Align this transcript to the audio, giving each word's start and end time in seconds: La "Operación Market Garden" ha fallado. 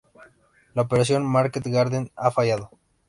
La 0.73 0.81
"Operación 0.81 1.23
Market 1.27 1.67
Garden" 1.67 2.09
ha 2.15 2.31
fallado. 2.31 2.71